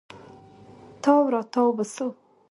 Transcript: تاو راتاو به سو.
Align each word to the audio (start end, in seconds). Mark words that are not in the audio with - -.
تاو 1.03 1.23
راتاو 1.33 1.69
به 1.77 1.85
سو. 1.93 2.07